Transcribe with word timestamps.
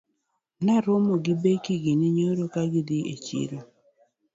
Na 0.65 0.75
romo 0.85 1.13
gi 1.23 1.33
Becky 1.41 1.75
gini 1.83 2.07
nyoro 2.17 2.43
ka 2.53 2.61
gidhii 2.71 3.07
e 3.13 3.15
chiro 3.25 3.57